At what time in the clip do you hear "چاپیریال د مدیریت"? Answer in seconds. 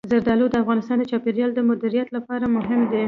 1.11-2.07